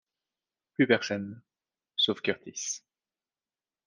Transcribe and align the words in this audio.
Plus 0.73 0.87
personne... 0.87 1.43
sauf 1.95 2.21
Curtis. 2.23 2.83